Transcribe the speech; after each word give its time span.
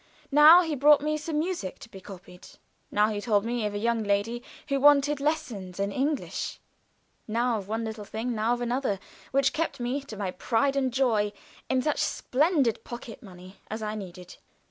Now 0.31 0.63
he 0.63 0.73
brought 0.73 1.01
me 1.03 1.15
some 1.15 1.37
music 1.37 1.77
to 1.77 1.87
be 1.89 2.01
copied; 2.01 2.47
now 2.89 3.09
he 3.09 3.21
told 3.21 3.45
me 3.45 3.67
of 3.67 3.75
a 3.75 3.77
young 3.77 4.01
lady 4.01 4.41
who 4.67 4.79
wanted 4.79 5.19
lessons 5.21 5.79
in 5.79 5.91
English 5.91 6.59
now 7.27 7.59
of 7.59 7.67
one 7.67 7.85
little 7.85 8.03
thing 8.03 8.33
now 8.33 8.53
of 8.55 8.61
another, 8.61 8.99
which 9.29 9.53
kept 9.53 9.79
me, 9.79 10.01
to 10.05 10.17
my 10.17 10.31
pride 10.31 10.75
and 10.75 10.91
joy, 10.91 11.31
in 11.69 11.83
such 11.83 11.99
slender 11.99 12.73
pocket 12.73 13.21
money 13.21 13.57
as 13.69 13.83
I 13.83 13.93
needed. 13.93 14.37